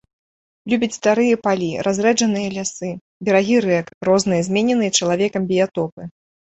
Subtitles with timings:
[0.71, 2.89] Любіць старыя палі, разрэджаныя лясы,
[3.29, 6.15] берагі рэк, розныя змененыя чалавекам біятопы.